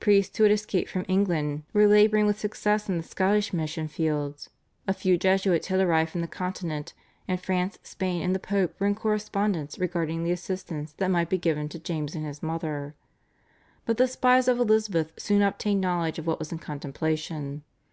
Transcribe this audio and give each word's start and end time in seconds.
Priests 0.00 0.36
who 0.36 0.42
had 0.42 0.50
escaped 0.50 0.90
from 0.90 1.04
England 1.06 1.62
were 1.72 1.86
labouring 1.86 2.26
with 2.26 2.40
success 2.40 2.88
in 2.88 2.96
the 2.96 3.04
Scottish 3.04 3.52
mission 3.52 3.86
fields; 3.86 4.50
a 4.88 4.92
few 4.92 5.16
Jesuits 5.16 5.68
had 5.68 5.78
arrived 5.78 6.10
from 6.10 6.22
the 6.22 6.26
Continent, 6.26 6.92
and 7.28 7.40
France, 7.40 7.78
Spain, 7.84 8.20
and 8.20 8.34
the 8.34 8.40
Pope 8.40 8.74
were 8.80 8.88
in 8.88 8.96
correspondence 8.96 9.78
regarding 9.78 10.24
the 10.24 10.32
assistance 10.32 10.94
that 10.94 11.12
might 11.12 11.28
be 11.30 11.38
given 11.38 11.68
to 11.68 11.78
James 11.78 12.16
and 12.16 12.26
his 12.26 12.42
mother. 12.42 12.96
But 13.86 13.96
the 13.96 14.08
spies 14.08 14.48
of 14.48 14.58
Elizabeth 14.58 15.12
soon 15.16 15.40
obtained 15.40 15.80
knowledge 15.82 16.18
of 16.18 16.26
what 16.26 16.40
was 16.40 16.50
in 16.50 16.58
contemplation. 16.58 17.62